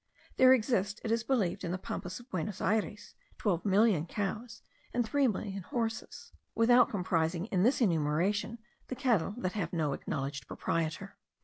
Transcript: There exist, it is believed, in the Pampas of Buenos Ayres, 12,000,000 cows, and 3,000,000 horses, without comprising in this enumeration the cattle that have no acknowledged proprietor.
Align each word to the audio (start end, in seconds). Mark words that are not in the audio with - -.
There 0.37 0.51
exist, 0.51 0.99
it 1.03 1.11
is 1.11 1.21
believed, 1.23 1.63
in 1.63 1.71
the 1.71 1.77
Pampas 1.77 2.19
of 2.19 2.27
Buenos 2.31 2.59
Ayres, 2.59 3.13
12,000,000 3.37 4.09
cows, 4.09 4.63
and 4.95 5.07
3,000,000 5.07 5.61
horses, 5.65 6.31
without 6.55 6.89
comprising 6.89 7.45
in 7.51 7.61
this 7.61 7.81
enumeration 7.81 8.57
the 8.87 8.95
cattle 8.95 9.35
that 9.37 9.53
have 9.53 9.71
no 9.71 9.93
acknowledged 9.93 10.47
proprietor. 10.47 11.17